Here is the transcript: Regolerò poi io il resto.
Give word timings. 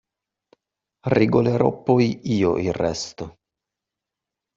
Regolerò 1.11 1.83
poi 1.83 2.21
io 2.35 2.57
il 2.57 2.73
resto. 2.73 3.37